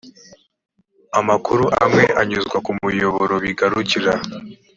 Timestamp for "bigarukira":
3.45-4.13